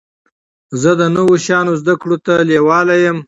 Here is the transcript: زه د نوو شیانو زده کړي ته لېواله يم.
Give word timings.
زه 0.81 0.91
د 0.99 1.01
نوو 1.15 1.35
شیانو 1.45 1.73
زده 1.81 1.93
کړي 2.01 2.17
ته 2.25 2.33
لېواله 2.49 2.95
يم. 3.05 3.17